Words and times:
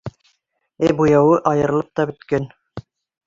Ә 0.87 0.89
буяуы 1.01 1.35
айырылып 1.51 1.91
та 1.99 2.05
бөткән! 2.13 2.49